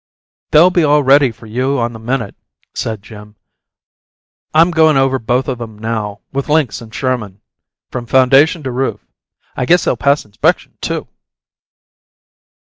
"They'll 0.49 0.71
be 0.71 0.83
all 0.83 1.03
ready 1.03 1.29
for 1.31 1.45
you 1.45 1.77
on 1.77 1.93
the 1.93 1.99
minute," 1.99 2.33
said 2.73 3.03
Jim. 3.03 3.35
"I'm 4.51 4.71
going 4.71 4.97
over 4.97 5.19
both 5.19 5.47
of 5.47 5.61
'em 5.61 5.77
now, 5.77 6.21
with 6.33 6.49
Links 6.49 6.81
and 6.81 6.91
Sherman, 6.91 7.39
from 7.91 8.07
foundation 8.07 8.63
to 8.63 8.71
roof. 8.71 9.05
I 9.55 9.67
guess 9.67 9.83
they'll 9.83 9.95
pass 9.95 10.25
inspection, 10.25 10.73
too!" 10.81 11.07